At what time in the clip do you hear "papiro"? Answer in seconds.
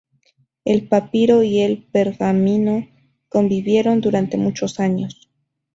0.87-1.43